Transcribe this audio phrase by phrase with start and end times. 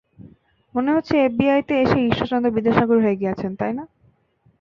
[0.75, 3.83] মনে হচ্ছে এফবিআই তে এসে ঈশ্বরচন্দ্র বিদ্যাসাগর হয়ে গিয়েছেন, তাই না?